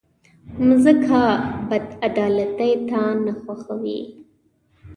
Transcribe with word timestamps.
مځکه 0.67 1.21
بېعدالتۍ 1.69 2.73
ته 2.89 3.01
نه 3.23 3.33
خوښېږي. 3.41 3.99